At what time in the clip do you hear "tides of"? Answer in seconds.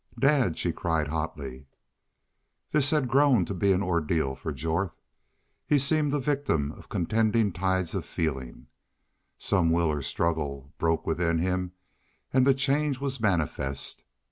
7.51-8.03